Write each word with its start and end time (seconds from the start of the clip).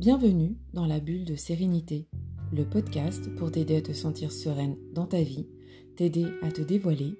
Bienvenue 0.00 0.56
dans 0.72 0.86
la 0.86 0.98
bulle 0.98 1.26
de 1.26 1.34
sérénité, 1.34 2.08
le 2.54 2.64
podcast 2.64 3.28
pour 3.36 3.52
t'aider 3.52 3.76
à 3.76 3.82
te 3.82 3.92
sentir 3.92 4.32
sereine 4.32 4.78
dans 4.94 5.04
ta 5.04 5.20
vie, 5.20 5.46
t'aider 5.94 6.24
à 6.40 6.50
te 6.50 6.62
dévoiler 6.62 7.18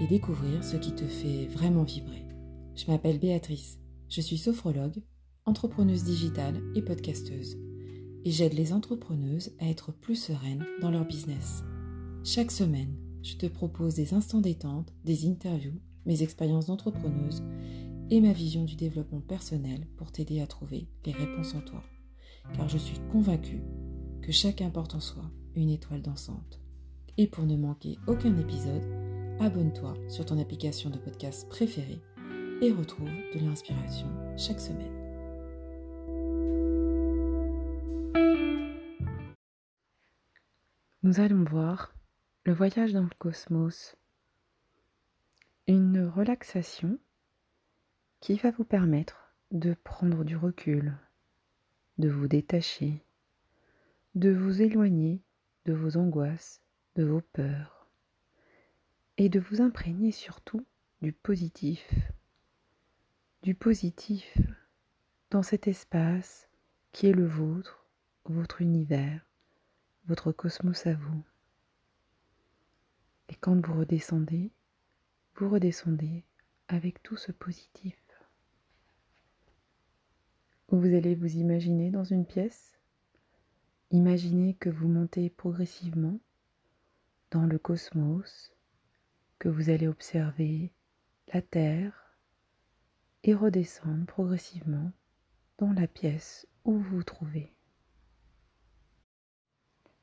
et 0.00 0.06
découvrir 0.06 0.62
ce 0.62 0.76
qui 0.76 0.94
te 0.94 1.04
fait 1.04 1.46
vraiment 1.46 1.82
vibrer. 1.82 2.24
Je 2.76 2.86
m'appelle 2.86 3.18
Béatrice, 3.18 3.80
je 4.08 4.20
suis 4.20 4.38
sophrologue, 4.38 5.02
entrepreneuse 5.46 6.04
digitale 6.04 6.62
et 6.76 6.82
podcasteuse. 6.82 7.58
Et 8.24 8.30
j'aide 8.30 8.54
les 8.54 8.72
entrepreneuses 8.72 9.50
à 9.58 9.68
être 9.68 9.90
plus 9.90 10.14
sereines 10.14 10.64
dans 10.80 10.92
leur 10.92 11.04
business. 11.04 11.64
Chaque 12.22 12.52
semaine, 12.52 12.94
je 13.24 13.34
te 13.34 13.46
propose 13.46 13.94
des 13.94 14.14
instants 14.14 14.40
détente, 14.40 14.94
des 15.04 15.26
interviews, 15.26 15.80
mes 16.06 16.22
expériences 16.22 16.66
d'entrepreneuse 16.66 17.42
et 18.10 18.20
ma 18.20 18.32
vision 18.32 18.62
du 18.62 18.76
développement 18.76 19.22
personnel 19.22 19.88
pour 19.96 20.12
t'aider 20.12 20.40
à 20.40 20.46
trouver 20.46 20.86
les 21.04 21.10
réponses 21.10 21.56
en 21.56 21.62
toi. 21.62 21.82
Car 22.54 22.68
je 22.68 22.78
suis 22.78 22.98
convaincue 23.10 23.62
que 24.22 24.32
chacun 24.32 24.70
porte 24.70 24.94
en 24.94 25.00
soi 25.00 25.24
une 25.54 25.70
étoile 25.70 26.02
dansante. 26.02 26.60
Et 27.18 27.26
pour 27.26 27.44
ne 27.44 27.56
manquer 27.56 27.98
aucun 28.06 28.36
épisode, 28.38 28.84
abonne-toi 29.40 29.94
sur 30.08 30.24
ton 30.24 30.38
application 30.38 30.90
de 30.90 30.98
podcast 30.98 31.48
préférée 31.48 32.00
et 32.60 32.72
retrouve 32.72 33.10
de 33.34 33.38
l'inspiration 33.40 34.08
chaque 34.36 34.60
semaine. 34.60 35.02
Nous 41.02 41.18
allons 41.18 41.42
voir 41.42 41.92
le 42.44 42.52
voyage 42.52 42.92
dans 42.92 43.02
le 43.02 43.10
cosmos, 43.18 43.96
une 45.66 46.06
relaxation 46.06 46.98
qui 48.20 48.36
va 48.36 48.52
vous 48.52 48.64
permettre 48.64 49.34
de 49.50 49.74
prendre 49.74 50.24
du 50.24 50.36
recul, 50.36 50.96
de 51.98 52.08
vous 52.08 52.28
détacher, 52.28 53.04
de 54.14 54.30
vous 54.30 54.62
éloigner 54.62 55.22
de 55.64 55.72
vos 55.72 55.96
angoisses, 55.96 56.60
de 56.96 57.04
vos 57.04 57.20
peurs, 57.20 57.86
et 59.16 59.28
de 59.28 59.38
vous 59.38 59.60
imprégner 59.60 60.10
surtout 60.10 60.64
du 61.00 61.12
positif, 61.12 61.88
du 63.42 63.54
positif 63.54 64.38
dans 65.30 65.42
cet 65.42 65.68
espace 65.68 66.48
qui 66.92 67.06
est 67.06 67.12
le 67.12 67.26
vôtre, 67.26 67.86
votre 68.24 68.60
univers, 68.60 69.24
votre 70.06 70.32
cosmos 70.32 70.86
à 70.86 70.94
vous. 70.94 71.22
Et 73.28 73.34
quand 73.36 73.64
vous 73.64 73.78
redescendez, 73.78 74.50
vous 75.36 75.48
redescendez 75.48 76.24
avec 76.68 77.02
tout 77.02 77.16
ce 77.16 77.32
positif 77.32 78.01
vous 80.78 80.94
allez 80.94 81.14
vous 81.14 81.36
imaginer 81.36 81.90
dans 81.90 82.04
une 82.04 82.24
pièce. 82.24 82.78
Imaginez 83.90 84.54
que 84.54 84.70
vous 84.70 84.88
montez 84.88 85.28
progressivement 85.28 86.18
dans 87.30 87.44
le 87.44 87.58
cosmos, 87.58 88.54
que 89.38 89.50
vous 89.50 89.68
allez 89.68 89.86
observer 89.86 90.72
la 91.32 91.42
Terre 91.42 92.16
et 93.22 93.34
redescendre 93.34 94.06
progressivement 94.06 94.92
dans 95.58 95.72
la 95.72 95.86
pièce 95.86 96.46
où 96.64 96.78
vous 96.78 96.96
vous 96.96 97.02
trouvez. 97.02 97.52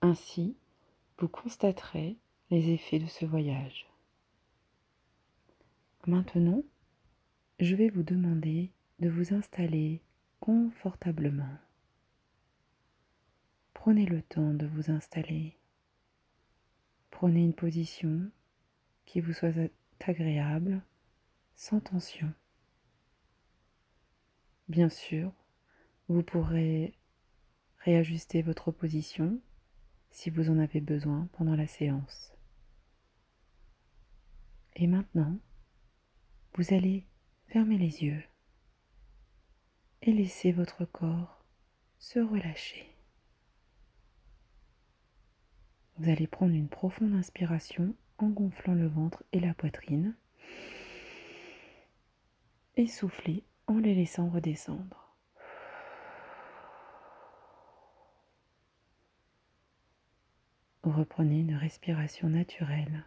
Ainsi, 0.01 0.55
vous 1.17 1.27
constaterez 1.27 2.17
les 2.51 2.69
effets 2.69 2.99
de 2.99 3.07
ce 3.07 3.25
voyage. 3.25 3.89
Maintenant, 6.05 6.63
je 7.59 7.75
vais 7.75 7.89
vous 7.89 8.03
demander 8.03 8.71
de 8.99 9.09
vous 9.09 9.33
installer 9.33 10.01
confortablement. 10.39 11.57
Prenez 13.73 14.05
le 14.05 14.21
temps 14.21 14.53
de 14.53 14.65
vous 14.65 14.91
installer. 14.91 15.57
Prenez 17.11 17.43
une 17.43 17.53
position 17.53 18.29
qui 19.05 19.21
vous 19.21 19.33
soit 19.33 19.53
agréable, 20.05 20.81
sans 21.55 21.79
tension. 21.79 22.31
Bien 24.67 24.89
sûr, 24.89 25.31
vous 26.07 26.23
pourrez 26.23 26.93
réajuster 27.79 28.41
votre 28.41 28.71
position 28.71 29.39
si 30.11 30.29
vous 30.29 30.49
en 30.49 30.59
avez 30.59 30.81
besoin 30.81 31.27
pendant 31.33 31.55
la 31.55 31.67
séance. 31.67 32.33
Et 34.75 34.87
maintenant, 34.87 35.37
vous 36.55 36.73
allez 36.73 37.05
fermer 37.47 37.77
les 37.77 38.03
yeux 38.03 38.23
et 40.01 40.13
laissez 40.13 40.51
votre 40.51 40.85
corps 40.85 41.43
se 41.99 42.19
relâcher. 42.19 42.95
Vous 45.97 46.09
allez 46.09 46.27
prendre 46.27 46.53
une 46.53 46.69
profonde 46.69 47.13
inspiration 47.13 47.93
en 48.17 48.29
gonflant 48.29 48.73
le 48.73 48.87
ventre 48.87 49.23
et 49.33 49.39
la 49.39 49.53
poitrine 49.53 50.15
et 52.77 52.87
souffler 52.87 53.43
en 53.67 53.77
les 53.77 53.93
laissant 53.93 54.29
redescendre. 54.29 55.13
Reprenez 60.83 61.41
une 61.41 61.55
respiration 61.55 62.29
naturelle. 62.29 63.03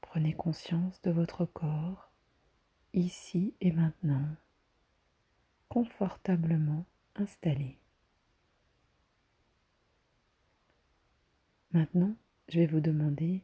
Prenez 0.00 0.32
conscience 0.32 1.00
de 1.02 1.12
votre 1.12 1.44
corps 1.44 2.10
ici 2.94 3.54
et 3.60 3.72
maintenant, 3.72 4.36
confortablement 5.68 6.86
installé. 7.16 7.76
Maintenant, 11.72 12.14
je 12.48 12.60
vais 12.60 12.66
vous 12.66 12.80
demander 12.80 13.42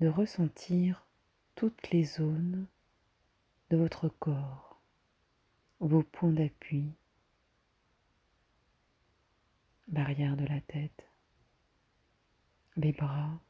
de 0.00 0.08
ressentir 0.08 1.06
toutes 1.54 1.90
les 1.90 2.04
zones 2.04 2.66
de 3.70 3.76
votre 3.76 4.08
corps, 4.08 4.80
vos 5.78 6.02
points 6.02 6.32
d'appui, 6.32 6.90
l'arrière 9.92 10.36
de 10.36 10.44
la 10.44 10.60
tête, 10.60 11.06
les 12.76 12.92
bras, 12.92 13.40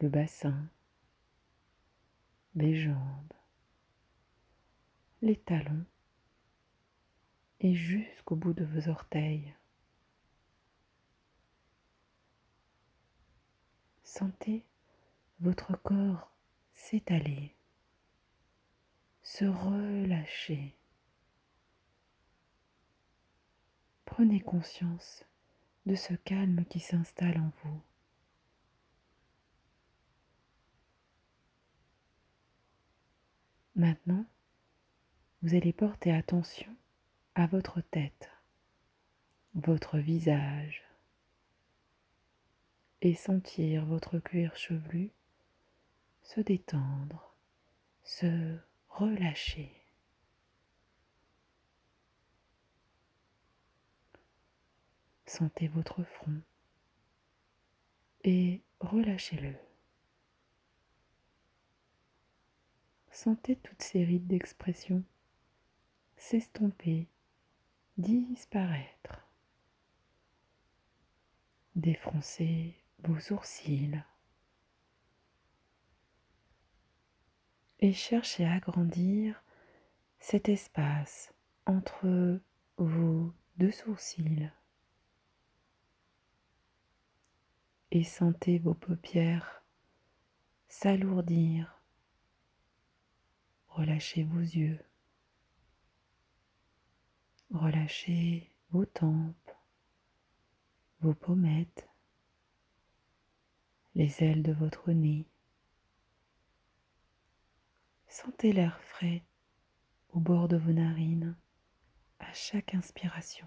le 0.00 0.08
bassin, 0.08 0.68
les 2.54 2.74
jambes, 2.74 3.35
les 5.22 5.36
talons 5.36 5.84
et 7.60 7.74
jusqu'au 7.74 8.36
bout 8.36 8.52
de 8.52 8.64
vos 8.64 8.88
orteils. 8.88 9.54
Sentez 14.04 14.64
votre 15.40 15.76
corps 15.82 16.32
s'étaler, 16.74 17.54
se 19.22 19.44
relâcher. 19.44 20.74
Prenez 24.04 24.40
conscience 24.40 25.24
de 25.86 25.94
ce 25.94 26.14
calme 26.14 26.64
qui 26.66 26.80
s'installe 26.80 27.38
en 27.40 27.52
vous. 27.64 27.82
Maintenant, 33.74 34.24
vous 35.42 35.54
allez 35.54 35.72
porter 35.72 36.12
attention 36.12 36.74
à 37.34 37.46
votre 37.46 37.80
tête, 37.80 38.30
votre 39.54 39.98
visage 39.98 40.84
et 43.02 43.14
sentir 43.14 43.84
votre 43.84 44.18
cuir 44.18 44.56
chevelu 44.56 45.10
se 46.26 46.40
détendre, 46.40 47.36
se 48.02 48.58
relâcher. 48.88 49.72
Sentez 55.24 55.68
votre 55.68 56.02
front 56.02 56.40
et 58.24 58.62
relâchez-le. 58.80 59.54
Sentez 63.10 63.56
toute 63.56 63.82
ces 63.82 64.04
rides 64.04 64.26
d'expression 64.26 65.04
s'estomper, 66.16 67.08
disparaître. 67.98 69.26
Défroncez 71.74 72.74
vos 73.04 73.20
sourcils 73.20 74.02
et 77.80 77.92
cherchez 77.92 78.46
à 78.46 78.54
agrandir 78.54 79.42
cet 80.18 80.48
espace 80.48 81.34
entre 81.66 82.40
vos 82.78 83.32
deux 83.58 83.70
sourcils 83.70 84.50
et 87.90 88.04
sentez 88.04 88.58
vos 88.58 88.74
paupières 88.74 89.62
s'alourdir. 90.68 91.80
Relâchez 93.68 94.24
vos 94.24 94.40
yeux 94.40 94.78
Relâchez 97.50 98.50
vos 98.70 98.84
tempes, 98.86 99.50
vos 101.00 101.14
pommettes, 101.14 101.88
les 103.94 104.22
ailes 104.22 104.42
de 104.42 104.52
votre 104.52 104.92
nez. 104.92 105.26
Sentez 108.08 108.52
l'air 108.52 108.80
frais 108.82 109.22
au 110.10 110.20
bord 110.20 110.48
de 110.48 110.56
vos 110.56 110.72
narines 110.72 111.36
à 112.18 112.32
chaque 112.32 112.74
inspiration. 112.74 113.46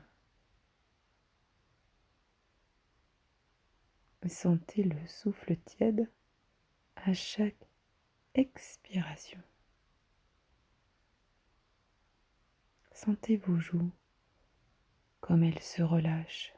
Sentez 4.27 4.83
le 4.83 5.07
souffle 5.07 5.57
tiède 5.57 6.09
à 6.95 7.13
chaque 7.13 7.67
expiration. 8.35 9.41
Sentez 13.01 13.37
vos 13.37 13.57
joues 13.57 13.93
comme 15.21 15.45
elles 15.45 15.61
se 15.61 15.81
relâchent 15.81 16.53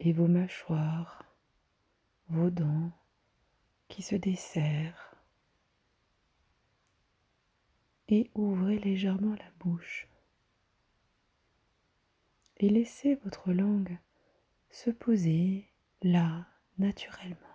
et 0.00 0.12
vos 0.12 0.26
mâchoires, 0.26 1.24
vos 2.26 2.50
dents 2.50 2.90
qui 3.86 4.02
se 4.02 4.16
desserrent. 4.16 5.14
Et 8.08 8.32
ouvrez 8.34 8.80
légèrement 8.80 9.36
la 9.36 9.50
bouche. 9.60 10.08
Et 12.56 12.68
laissez 12.68 13.14
votre 13.22 13.52
langue 13.52 13.96
se 14.70 14.90
poser 14.90 15.70
là 16.02 16.48
naturellement. 16.78 17.47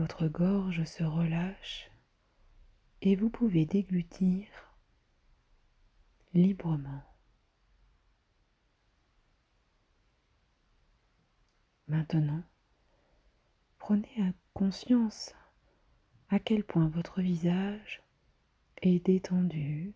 Votre 0.00 0.28
gorge 0.28 0.82
se 0.84 1.04
relâche 1.04 1.90
et 3.02 3.16
vous 3.16 3.28
pouvez 3.28 3.66
déglutir 3.66 4.46
librement. 6.32 7.02
Maintenant, 11.86 12.42
prenez 13.76 14.32
conscience 14.54 15.34
à 16.30 16.38
quel 16.38 16.64
point 16.64 16.88
votre 16.88 17.20
visage 17.20 18.02
est 18.80 19.04
détendu 19.04 19.92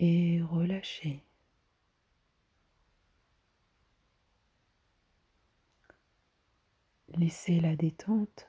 et 0.00 0.42
relâché. 0.42 1.22
Laissez 7.10 7.60
la 7.60 7.76
détente 7.76 8.48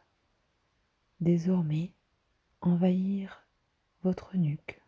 désormais 1.19 1.93
envahir 2.61 3.45
votre 4.03 4.37
nuque, 4.37 4.81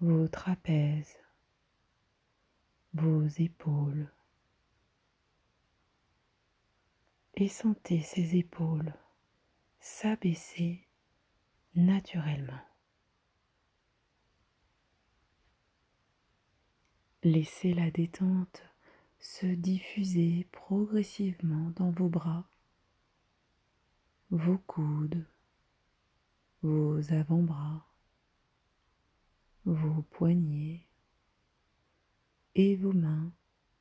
vos 0.00 0.28
trapèzes, 0.28 1.18
vos 2.94 3.26
épaules. 3.38 4.10
Et 7.34 7.48
sentez 7.48 8.02
ces 8.02 8.36
épaules 8.36 8.92
s'abaisser 9.78 10.86
naturellement. 11.74 12.60
Laissez 17.22 17.74
la 17.74 17.90
détente 17.90 18.62
se 19.20 19.46
diffuser 19.46 20.48
progressivement 20.52 21.70
dans 21.76 21.90
vos 21.90 22.08
bras 22.08 22.48
vos 24.30 24.58
coudes, 24.58 25.26
vos 26.62 27.12
avant-bras, 27.12 27.84
vos 29.64 30.02
poignets 30.02 30.86
et 32.54 32.76
vos 32.76 32.92
mains 32.92 33.32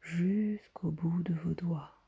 jusqu'au 0.02 0.90
bout 0.90 1.22
de 1.24 1.34
vos 1.36 1.54
doigts. 1.54 2.02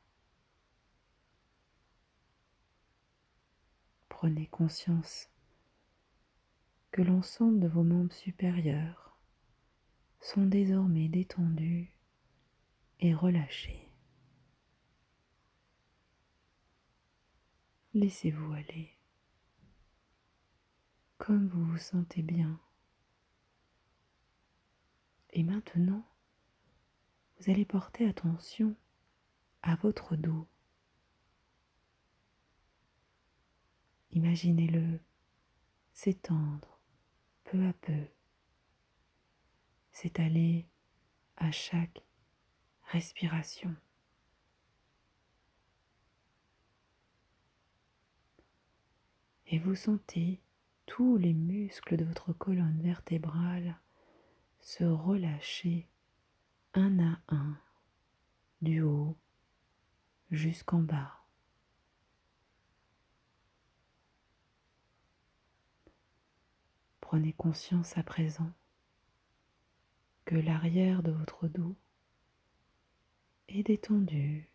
Prenez 4.08 4.46
conscience 4.48 5.28
que 6.90 7.02
l'ensemble 7.02 7.60
de 7.60 7.68
vos 7.68 7.84
membres 7.84 8.12
supérieurs 8.12 9.16
sont 10.20 10.46
désormais 10.46 11.08
détendus 11.08 11.92
et 13.00 13.14
relâchés. 13.14 13.91
Laissez-vous 17.94 18.52
aller 18.52 18.96
comme 21.22 21.46
vous 21.46 21.64
vous 21.64 21.78
sentez 21.78 22.20
bien. 22.20 22.58
Et 25.30 25.44
maintenant, 25.44 26.04
vous 27.38 27.48
allez 27.48 27.64
porter 27.64 28.08
attention 28.08 28.74
à 29.62 29.76
votre 29.76 30.16
dos. 30.16 30.48
Imaginez-le 34.10 34.98
s'étendre 35.92 36.80
peu 37.44 37.68
à 37.68 37.72
peu, 37.72 38.08
s'étaler 39.92 40.66
à 41.36 41.52
chaque 41.52 42.02
respiration. 42.90 43.76
Et 49.52 49.58
vous 49.58 49.74
sentez 49.74 50.40
tous 50.86 51.18
les 51.18 51.34
muscles 51.34 51.98
de 51.98 52.06
votre 52.06 52.32
colonne 52.32 52.80
vertébrale 52.80 53.78
se 54.62 54.82
relâcher 54.82 55.86
un 56.72 56.98
à 56.98 57.18
un 57.28 57.58
du 58.62 58.80
haut 58.80 59.14
jusqu'en 60.30 60.78
bas. 60.80 61.12
Prenez 67.02 67.34
conscience 67.34 67.98
à 67.98 68.02
présent 68.02 68.50
que 70.24 70.36
l'arrière 70.36 71.02
de 71.02 71.10
votre 71.10 71.46
dos 71.46 71.76
est 73.48 73.64
détendu 73.64 74.48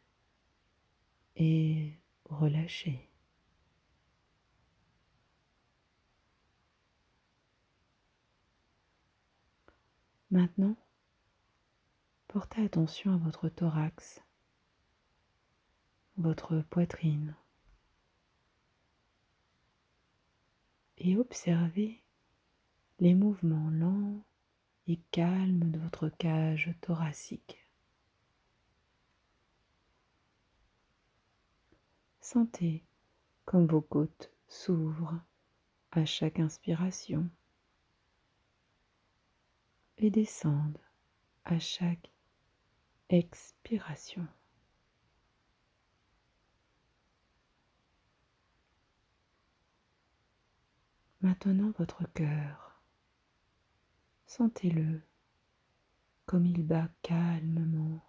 et 1.35 1.93
relâché. 2.25 3.07
Maintenant, 10.29 10.75
portez 12.27 12.63
attention 12.63 13.13
à 13.13 13.17
votre 13.17 13.47
thorax, 13.47 14.21
votre 16.17 16.61
poitrine 16.69 17.35
et 20.97 21.17
observez 21.17 22.01
les 22.99 23.13
mouvements 23.13 23.69
lents 23.69 24.21
et 24.87 24.99
calmes 25.11 25.71
de 25.71 25.79
votre 25.79 26.09
cage 26.09 26.73
thoracique. 26.81 27.65
Sentez 32.19 32.83
comme 33.45 33.67
vos 33.67 33.81
côtes 33.81 34.31
s'ouvrent 34.49 35.21
à 35.91 36.03
chaque 36.03 36.39
inspiration 36.39 37.29
et 39.97 40.09
descendent 40.09 40.77
à 41.43 41.59
chaque 41.59 42.11
expiration. 43.09 44.27
Maintenant 51.21 51.71
votre 51.79 52.03
cœur, 52.13 52.81
sentez-le 54.27 55.01
comme 56.25 56.45
il 56.45 56.63
bat 56.63 56.89
calmement 57.01 58.03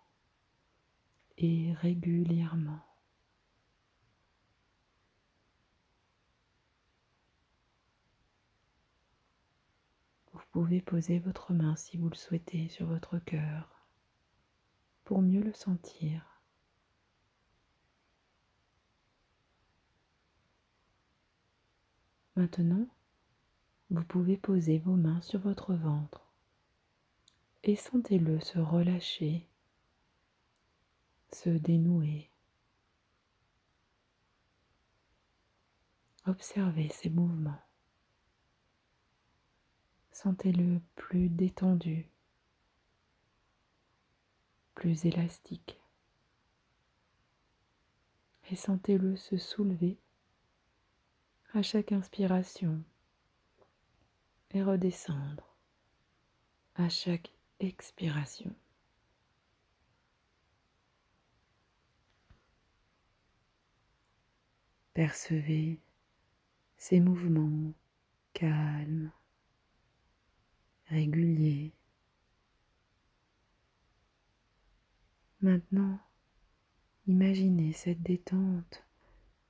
et 1.38 1.72
régulièrement. 1.74 2.87
Pouvez 10.58 10.80
poser 10.80 11.20
votre 11.20 11.52
main 11.52 11.76
si 11.76 11.96
vous 11.96 12.08
le 12.08 12.16
souhaitez 12.16 12.68
sur 12.68 12.84
votre 12.84 13.20
cœur 13.20 13.86
pour 15.04 15.22
mieux 15.22 15.40
le 15.40 15.52
sentir. 15.52 16.42
Maintenant, 22.34 22.88
vous 23.90 24.02
pouvez 24.02 24.36
poser 24.36 24.80
vos 24.80 24.96
mains 24.96 25.20
sur 25.20 25.38
votre 25.38 25.74
ventre 25.74 26.26
et 27.62 27.76
sentez-le 27.76 28.40
se 28.40 28.58
relâcher, 28.58 29.46
se 31.32 31.50
dénouer. 31.50 32.32
Observez 36.26 36.88
ces 36.88 37.10
mouvements. 37.10 37.67
Sentez-le 40.20 40.80
plus 40.96 41.28
détendu, 41.28 42.10
plus 44.74 45.04
élastique. 45.04 45.78
Et 48.50 48.56
sentez-le 48.56 49.14
se 49.14 49.36
soulever 49.36 49.96
à 51.54 51.62
chaque 51.62 51.92
inspiration 51.92 52.82
et 54.50 54.60
redescendre 54.60 55.54
à 56.74 56.88
chaque 56.88 57.32
expiration. 57.60 58.52
Percevez 64.94 65.78
ces 66.76 66.98
mouvements 66.98 67.72
calmes, 68.32 69.12
réguliers. 70.88 71.72
Maintenant, 75.40 75.98
imaginez 77.06 77.72
cette 77.72 78.02
détente 78.02 78.84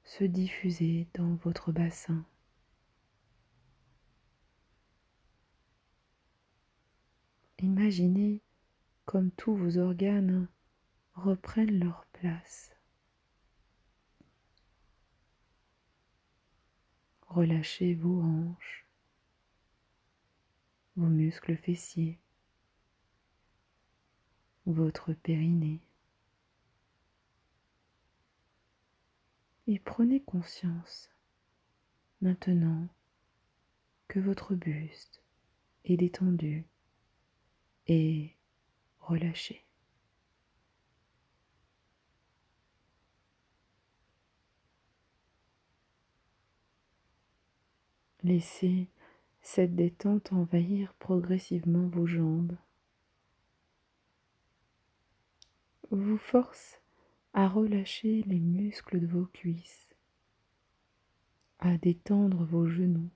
se 0.04 0.24
diffuser 0.24 1.08
dans 1.14 1.34
votre 1.36 1.72
bassin. 1.72 2.24
Imaginez 7.60 8.42
comme 9.04 9.30
tous 9.30 9.54
vos 9.56 9.78
organes 9.78 10.48
reprennent 11.14 11.78
leur 11.78 12.04
place. 12.12 12.76
Relâchez 17.28 17.94
vos 17.94 18.22
hanches, 18.22 18.87
vos 20.98 21.06
muscles 21.06 21.56
fessiers, 21.56 22.18
votre 24.66 25.12
périnée. 25.12 25.80
Et 29.68 29.78
prenez 29.78 30.20
conscience 30.20 31.08
maintenant 32.20 32.88
que 34.08 34.18
votre 34.18 34.56
buste 34.56 35.22
est 35.84 35.96
détendu 35.96 36.64
et 37.86 38.34
relâché. 38.98 39.64
Laissez 48.24 48.88
cette 49.50 49.74
détente 49.74 50.30
envahir 50.34 50.92
progressivement 50.98 51.88
vos 51.88 52.06
jambes. 52.06 52.54
Vous 55.90 56.18
force 56.18 56.82
à 57.32 57.48
relâcher 57.48 58.22
les 58.24 58.40
muscles 58.40 59.00
de 59.00 59.06
vos 59.06 59.24
cuisses, 59.24 59.88
à 61.60 61.78
détendre 61.78 62.44
vos 62.44 62.68
genoux, 62.68 63.08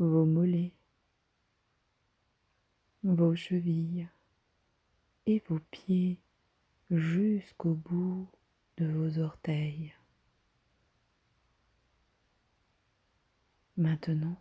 vos 0.00 0.26
mollets, 0.26 0.74
vos 3.04 3.36
chevilles 3.36 4.08
et 5.26 5.44
vos 5.48 5.60
pieds 5.70 6.18
jusqu'au 6.90 7.74
bout 7.74 8.28
de 8.78 8.86
vos 8.86 9.20
orteils. 9.20 9.94
Maintenant, 13.76 14.36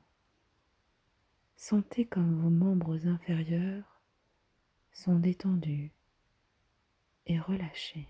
sentez 1.67 2.05
comme 2.05 2.43
vos 2.43 2.51
membres 2.51 3.07
inférieurs 3.07 3.99
sont 4.91 5.17
détendus 5.17 5.91
et 7.25 7.39
relâchés. 7.39 8.07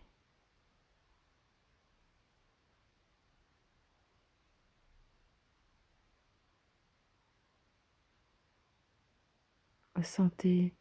Sentez 10.04 10.76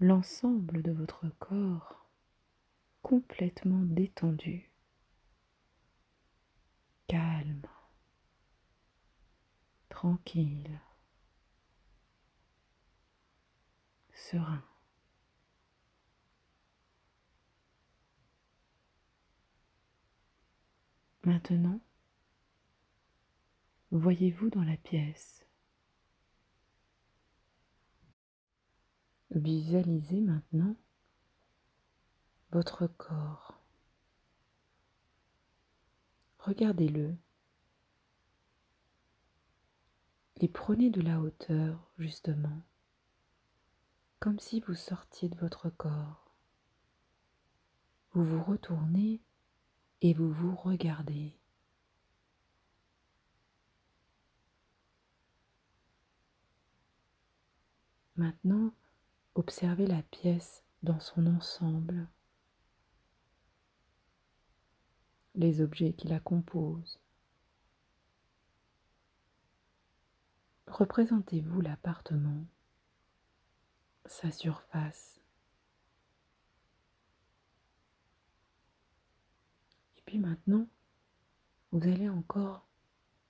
l'ensemble 0.00 0.80
de 0.82 0.92
votre 0.92 1.28
corps 1.38 2.08
complètement 3.02 3.82
détendu, 3.84 4.70
calme 7.06 7.66
tranquille, 9.90 10.80
serein. 14.24 14.62
Maintenant, 21.24 21.80
voyez-vous 23.90 24.48
dans 24.50 24.62
la 24.62 24.76
pièce. 24.78 25.46
Visualisez 29.30 30.20
maintenant 30.20 30.76
votre 32.50 32.86
corps. 32.86 33.60
Regardez-le 36.38 37.14
et 40.36 40.48
prenez 40.48 40.90
de 40.90 41.00
la 41.00 41.20
hauteur, 41.20 41.90
justement, 41.98 42.62
comme 44.24 44.40
si 44.40 44.60
vous 44.60 44.72
sortiez 44.72 45.28
de 45.28 45.36
votre 45.36 45.68
corps. 45.68 46.32
Vous 48.12 48.24
vous 48.24 48.42
retournez 48.42 49.20
et 50.00 50.14
vous 50.14 50.32
vous 50.32 50.56
regardez. 50.56 51.38
Maintenant, 58.16 58.72
observez 59.34 59.86
la 59.86 60.02
pièce 60.04 60.64
dans 60.82 61.00
son 61.00 61.26
ensemble, 61.26 62.08
les 65.34 65.60
objets 65.60 65.92
qui 65.92 66.08
la 66.08 66.18
composent. 66.18 66.98
Représentez-vous 70.66 71.60
l'appartement, 71.60 72.46
sa 74.06 74.30
surface. 74.30 75.20
Et 79.96 80.02
puis 80.06 80.18
maintenant, 80.18 80.66
vous 81.72 81.88
allez 81.88 82.08
encore 82.08 82.66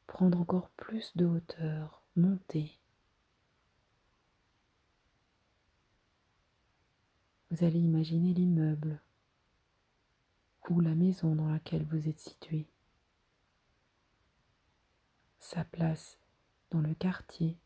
prendre 0.07 0.41
encore 0.41 0.69
plus 0.71 1.17
de 1.17 1.25
hauteur, 1.25 2.03
monter. 2.17 2.79
Vous 7.51 7.65
allez 7.65 7.79
imaginer 7.79 8.35
l'immeuble 8.35 9.01
ou 10.69 10.81
la 10.81 10.95
maison 10.95 11.35
dans 11.35 11.49
laquelle 11.49 11.85
vous 11.85 12.09
êtes 12.09 12.21
situé, 12.21 12.67
sa 15.39 15.65
place 15.65 16.19
dans 16.71 16.81
le 16.81 16.95
quartier. 16.95 17.57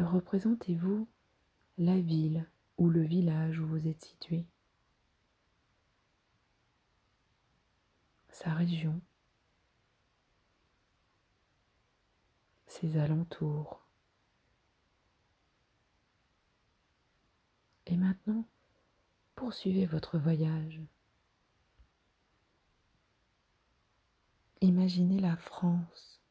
Représentez-vous 0.00 1.06
la 1.76 2.00
ville 2.00 2.50
ou 2.78 2.88
le 2.88 3.02
village 3.02 3.60
où 3.60 3.66
vous 3.66 3.86
êtes 3.86 4.02
situé, 4.02 4.46
sa 8.30 8.54
région, 8.54 8.98
ses 12.66 12.96
alentours. 12.96 13.86
Et 17.84 17.98
maintenant, 17.98 18.48
poursuivez 19.34 19.84
votre 19.84 20.16
voyage. 20.16 20.80
Imaginez 24.62 25.20
la 25.20 25.36
France, 25.36 26.22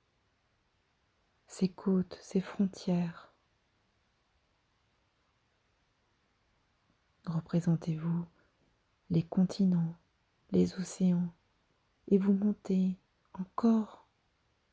ses 1.45 1.69
côtes, 1.69 2.17
ses 2.23 2.41
frontières. 2.41 3.28
Représentez-vous 7.39 8.25
les 9.09 9.23
continents, 9.23 9.95
les 10.51 10.75
océans, 10.75 11.33
et 12.09 12.17
vous 12.17 12.33
montez 12.33 12.97
encore 13.31 14.09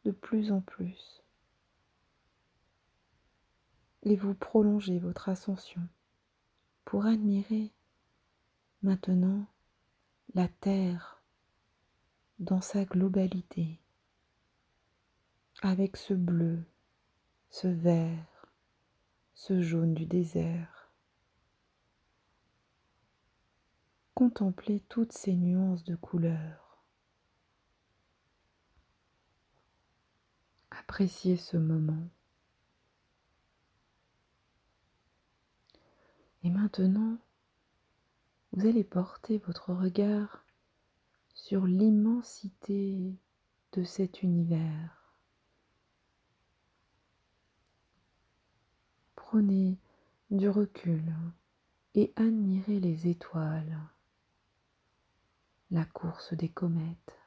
de 0.04 0.10
plus 0.10 0.50
en 0.50 0.60
plus. 0.62 1.22
Et 4.02 4.16
vous 4.16 4.34
prolongez 4.34 4.98
votre 4.98 5.28
ascension 5.28 5.80
pour 6.84 7.06
admirer 7.06 7.72
maintenant 8.82 9.46
la 10.34 10.48
terre 10.48 11.22
dans 12.40 12.60
sa 12.60 12.84
globalité, 12.84 13.80
avec 15.62 15.96
ce 15.96 16.14
bleu, 16.14 16.64
ce 17.48 17.68
vert, 17.68 18.50
ce 19.34 19.62
jaune 19.62 19.94
du 19.94 20.04
désert. 20.04 20.85
Contemplez 24.16 24.80
toutes 24.88 25.12
ces 25.12 25.34
nuances 25.34 25.84
de 25.84 25.94
couleurs. 25.94 26.82
Appréciez 30.70 31.36
ce 31.36 31.58
moment. 31.58 32.08
Et 36.42 36.48
maintenant, 36.48 37.18
vous 38.52 38.66
allez 38.66 38.84
porter 38.84 39.36
votre 39.36 39.74
regard 39.74 40.46
sur 41.34 41.66
l'immensité 41.66 43.14
de 43.72 43.84
cet 43.84 44.22
univers. 44.22 45.12
Prenez 49.14 49.76
du 50.30 50.48
recul 50.48 51.04
et 51.94 52.14
admirez 52.16 52.80
les 52.80 53.08
étoiles, 53.08 53.78
la 55.70 55.84
course 55.84 56.32
des 56.34 56.48
comètes, 56.48 57.18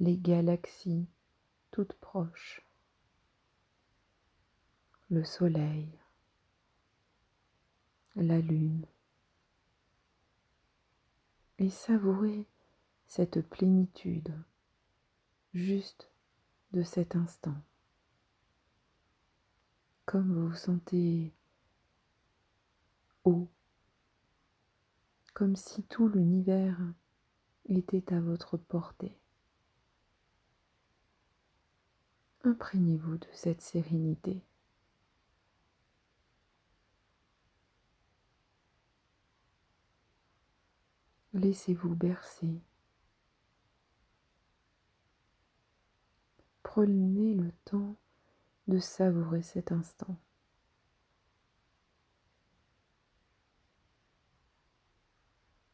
les 0.00 0.16
galaxies 0.16 1.06
toutes 1.70 1.94
proches, 1.94 2.62
le 5.08 5.24
soleil, 5.24 5.88
la 8.16 8.38
lune, 8.40 8.84
et 11.58 11.70
savourez 11.70 12.46
cette 13.06 13.40
plénitude 13.48 14.34
juste 15.54 16.10
de 16.72 16.82
cet 16.82 17.14
instant. 17.14 17.56
Comme 20.06 20.34
vous 20.34 20.48
vous 20.48 20.56
sentez 20.56 21.32
haut, 23.24 23.48
comme 25.34 25.56
si 25.56 25.84
tout 25.84 26.08
l'univers 26.08 26.78
était 27.66 28.12
à 28.12 28.20
votre 28.20 28.56
portée. 28.56 29.16
Imprégnez-vous 32.44 33.18
de 33.18 33.26
cette 33.32 33.60
sérénité. 33.60 34.42
Laissez-vous 41.34 41.94
bercer. 41.94 42.60
Prenez 46.62 47.34
le 47.34 47.52
temps 47.64 47.96
de 48.66 48.78
savourer 48.78 49.42
cet 49.42 49.72
instant. 49.72 50.16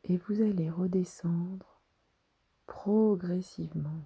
Et 0.05 0.17
vous 0.17 0.41
allez 0.41 0.71
redescendre 0.71 1.78
progressivement. 2.89 4.03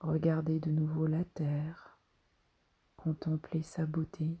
Regardez 0.00 0.58
de 0.58 0.72
nouveau 0.72 1.06
la 1.06 1.22
terre, 1.22 2.00
contemplez 2.96 3.62
sa 3.62 3.86
beauté. 3.86 4.40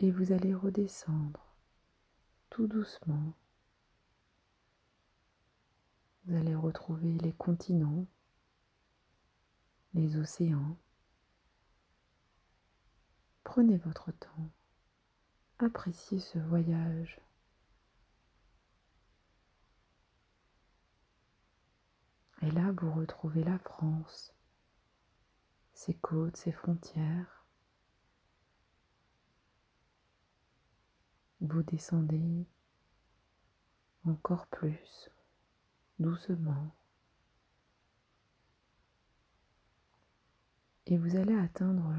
et 0.00 0.10
vous 0.10 0.32
allez 0.32 0.52
redescendre 0.52 1.54
tout 2.50 2.66
doucement. 2.66 3.32
Vous 6.24 6.34
allez 6.34 6.56
retrouver 6.56 7.16
les 7.18 7.32
continents, 7.32 8.08
les 9.94 10.16
océans. 10.16 10.76
Prenez 13.44 13.76
votre 13.76 14.10
temps, 14.10 14.50
appréciez 15.60 16.18
ce 16.18 16.40
voyage. 16.40 17.20
Et 22.42 22.50
là, 22.50 22.72
vous 22.72 22.92
retrouvez 22.92 23.44
la 23.44 23.58
France, 23.58 24.34
ses 25.74 25.94
côtes, 25.94 26.36
ses 26.36 26.52
frontières. 26.52 27.46
Vous 31.40 31.62
descendez 31.62 32.46
encore 34.04 34.46
plus 34.48 35.10
doucement 35.98 36.74
et 40.86 40.98
vous 40.98 41.16
allez 41.16 41.36
atteindre 41.36 41.94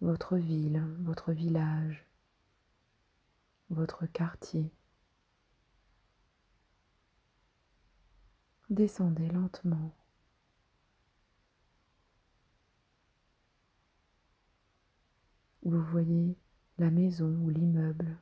votre 0.00 0.36
ville, 0.36 0.82
votre 1.00 1.32
village, 1.32 2.06
votre 3.70 4.06
quartier. 4.06 4.72
Descendez 8.72 9.28
lentement. 9.28 9.94
Vous 15.62 15.82
voyez 15.82 16.38
la 16.78 16.90
maison 16.90 17.36
ou 17.42 17.50
l'immeuble 17.50 18.16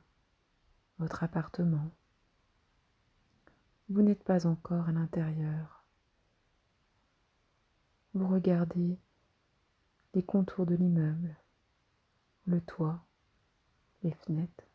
votre 0.99 1.23
appartement. 1.23 1.89
Vous 3.87 4.01
n'êtes 4.01 4.25
pas 4.25 4.45
encore 4.45 4.89
à 4.89 4.91
l'intérieur. 4.91 5.85
Vous 8.13 8.27
regardez 8.27 8.99
les 10.13 10.23
contours 10.25 10.65
de 10.65 10.75
l'immeuble, 10.75 11.33
le 12.45 12.59
toit, 12.59 13.05
les 14.03 14.11
fenêtres. 14.11 14.65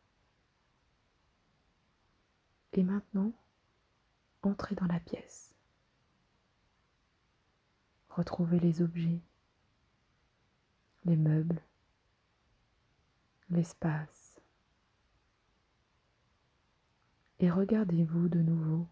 Et 2.73 2.81
maintenant, 2.81 3.31
entrez 4.41 4.73
dans 4.73 4.87
la 4.87 4.99
pièce. 4.99 5.46
Retrouvez 8.17 8.59
les 8.59 8.81
objets, 8.81 9.21
les 11.05 11.15
meubles, 11.15 11.61
l'espace. 13.49 14.27
et 17.39 17.51
regardez-vous 17.51 18.29
de 18.29 18.39
nouveau. 18.39 18.87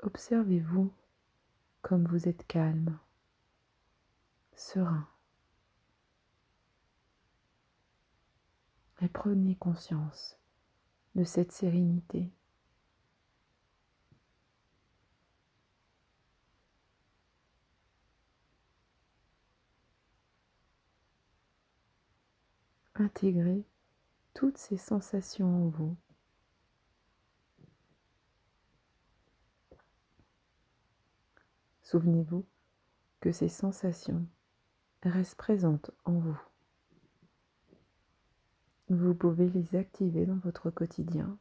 Observez-vous 0.00 0.92
comme 1.82 2.06
vous 2.06 2.28
êtes 2.28 2.46
calme, 2.46 2.98
serein. 4.54 5.08
Et 9.00 9.08
prenez 9.08 9.56
conscience 9.56 10.38
de 11.14 11.24
cette 11.24 11.52
sérénité. 11.52 12.30
Intégrez 23.16 23.62
toutes 24.34 24.58
ces 24.58 24.76
sensations 24.76 25.46
en 25.46 25.68
vous. 25.68 25.96
Souvenez-vous 31.82 32.44
que 33.20 33.30
ces 33.30 33.48
sensations 33.48 34.26
restent 35.04 35.36
présentes 35.36 35.92
en 36.04 36.14
vous. 36.14 36.40
Vous 38.88 39.14
pouvez 39.14 39.48
les 39.48 39.76
activer 39.76 40.26
dans 40.26 40.38
votre 40.38 40.70
quotidien 40.70 41.38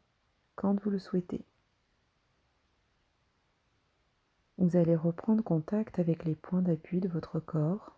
quand 0.54 0.80
vous 0.80 0.92
le 0.92 1.00
souhaitez. 1.00 1.44
Vous 4.60 4.78
allez 4.78 4.96
reprendre 4.96 5.44
contact 5.44 5.98
avec 5.98 6.24
les 6.24 6.36
points 6.36 6.62
d'appui 6.62 7.00
de 7.00 7.10
votre 7.10 7.40
corps, 7.40 7.98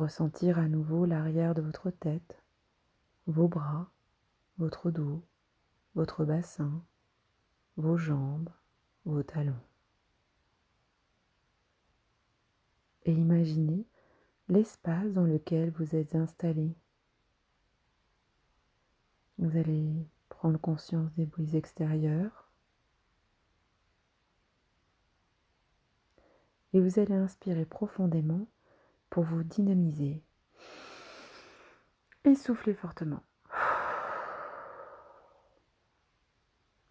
ressentir 0.00 0.58
à 0.58 0.68
nouveau 0.68 1.04
l'arrière 1.04 1.54
de 1.54 1.62
votre 1.62 1.90
tête, 1.90 2.42
vos 3.26 3.48
bras, 3.48 3.90
votre 4.58 4.90
dos, 4.90 5.22
votre 5.94 6.24
bassin, 6.24 6.82
vos 7.76 7.96
jambes, 7.96 8.50
vos 9.04 9.22
talons. 9.22 9.60
et 13.04 13.12
imaginez 13.12 13.84
l'espace 14.48 15.12
dans 15.12 15.24
lequel 15.24 15.70
vous 15.70 15.96
êtes 15.96 16.14
installé. 16.14 16.74
Vous 19.38 19.56
allez 19.56 20.06
prendre 20.28 20.58
conscience 20.58 21.12
des 21.14 21.26
bruits 21.26 21.56
extérieurs 21.56 22.50
et 26.72 26.80
vous 26.80 26.98
allez 26.98 27.14
inspirer 27.14 27.64
profondément 27.64 28.46
pour 29.10 29.24
vous 29.24 29.42
dynamiser 29.42 30.22
et 32.24 32.34
souffler 32.34 32.74
fortement. 32.74 33.22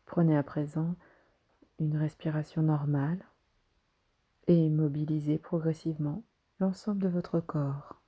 Prenez 0.05 0.37
à 0.37 0.43
présent 0.43 0.95
une 1.79 1.95
respiration 1.95 2.61
normale 2.61 3.23
et 4.47 4.69
mobilisez 4.69 5.37
progressivement 5.37 6.23
l'ensemble 6.59 7.01
de 7.01 7.07
votre 7.07 7.39
corps. 7.39 8.01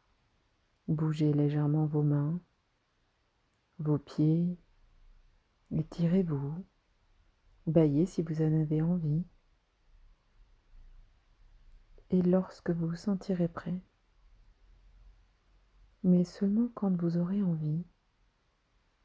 Bougez 0.88 1.32
légèrement 1.32 1.86
vos 1.86 2.02
mains, 2.02 2.40
vos 3.80 3.98
pieds, 3.98 4.58
étirez-vous, 5.72 6.66
baillez 7.68 8.06
si 8.06 8.24
vous 8.24 8.42
en 8.42 8.62
avez 8.62 8.82
envie. 8.82 9.24
Et 12.10 12.22
lorsque 12.22 12.72
vous 12.72 12.88
vous 12.88 12.96
sentirez 12.96 13.48
prêt, 13.48 13.80
mais 16.04 16.24
seulement 16.24 16.70
quand 16.74 16.96
vous 17.00 17.18
aurez 17.18 17.42
envie, 17.42 17.84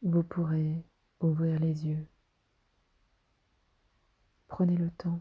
vous 0.03 0.23
pourrez 0.23 0.85
ouvrir 1.21 1.59
les 1.61 1.87
yeux. 1.87 2.07
Prenez 4.49 4.77
le 4.77 4.91
temps. 4.91 5.21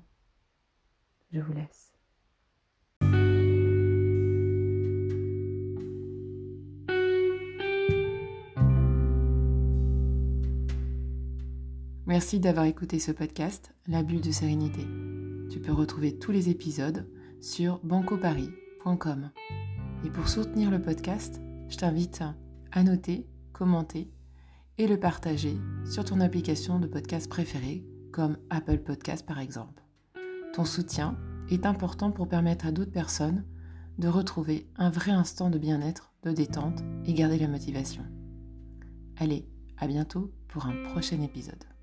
Je 1.32 1.40
vous 1.40 1.54
laisse. 1.54 1.92
Merci 12.08 12.40
d'avoir 12.40 12.66
écouté 12.66 13.00
ce 13.00 13.12
podcast, 13.12 13.74
La 13.88 14.04
bulle 14.04 14.22
de 14.22 14.32
sérénité. 14.32 14.86
Tu 15.50 15.60
peux 15.60 15.74
retrouver 15.74 16.18
tous 16.18 16.32
les 16.32 16.50
épisodes 16.50 17.10
sur 17.42 17.80
bancoparis.com. 17.84 19.32
Et 20.06 20.10
pour 20.12 20.30
soutenir 20.30 20.70
le 20.70 20.82
podcast, 20.82 21.42
je 21.70 21.78
t'invite 21.78 22.24
à 22.72 22.84
noter, 22.84 23.28
commenter 23.54 24.12
et 24.78 24.88
le 24.88 25.00
partager 25.00 25.58
sur 25.90 26.04
ton 26.04 26.20
application 26.20 26.80
de 26.80 26.88
podcast 26.88 27.30
préférée, 27.30 27.86
comme 28.12 28.38
Apple 28.50 28.80
Podcast 28.80 29.26
par 29.26 29.40
exemple. 29.40 29.84
Ton 30.54 30.66
soutien 30.66 31.18
est 31.50 31.66
important 31.66 32.12
pour 32.12 32.28
permettre 32.28 32.66
à 32.66 32.72
d'autres 32.72 32.92
personnes 32.92 33.46
de 33.98 34.08
retrouver 34.08 34.68
un 34.76 34.90
vrai 34.90 35.12
instant 35.12 35.50
de 35.50 35.58
bien-être, 35.58 36.14
de 36.24 36.32
détente 36.32 36.82
et 37.06 37.14
garder 37.14 37.40
la 37.40 37.48
motivation. 37.48 38.04
Allez, 39.18 39.48
à 39.78 39.88
bientôt 39.88 40.34
pour 40.48 40.66
un 40.66 40.84
prochain 40.92 41.22
épisode. 41.22 41.75